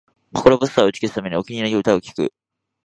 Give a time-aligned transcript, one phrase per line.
[0.33, 2.33] 心細さを打ち消すため、お気に入りの歌を聴く